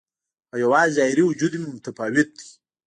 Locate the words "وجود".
1.25-1.53